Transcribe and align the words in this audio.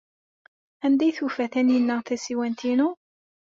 Anda 0.85 1.03
ay 1.05 1.11
tufa 1.17 1.45
Taninna 1.53 1.95
tasiwant-inu? 2.07 2.89